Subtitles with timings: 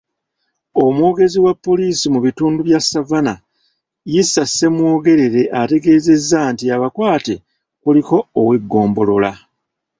[0.85, 3.39] Omwogezi wa poliisi mu bitundu bya Savannah,
[4.21, 7.33] Isa Ssemwogerere, ategeezezza nti abakwate
[7.83, 9.31] kuliko ow'eggombolola